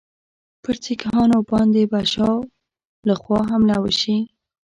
[0.63, 2.31] پر سیکهانو باندي به شا
[3.07, 4.17] له خوا حمله وشي.